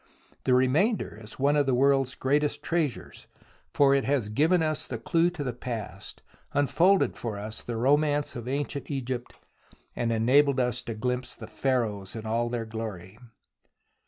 [0.45, 3.27] The remainder is one of the world's greatest treasures,
[3.71, 8.35] for it has given us the clue to the past, unfolded for us the romance
[8.35, 9.35] of ancient Egypt,
[9.95, 13.19] and enabled us to glimpse the Pharaohs in all their glory.